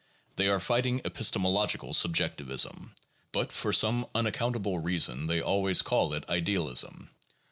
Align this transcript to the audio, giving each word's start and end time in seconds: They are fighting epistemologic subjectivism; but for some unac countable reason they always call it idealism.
They 0.35 0.47
are 0.47 0.59
fighting 0.59 1.01
epistemologic 1.01 1.93
subjectivism; 1.93 2.95
but 3.31 3.51
for 3.51 3.71
some 3.71 4.07
unac 4.15 4.33
countable 4.33 4.79
reason 4.83 5.27
they 5.27 5.41
always 5.43 5.83
call 5.83 6.13
it 6.15 6.27
idealism. 6.27 7.11